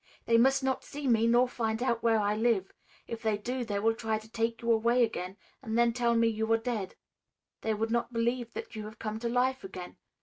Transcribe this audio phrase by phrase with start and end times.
[0.25, 2.73] They must not see me nor find out where I live.
[3.05, 6.27] If they do, they will try to take you away again and then tell me
[6.27, 6.95] you are dead.
[7.61, 9.97] They would not believe that you have come to life again.